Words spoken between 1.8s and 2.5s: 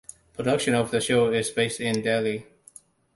Delhi.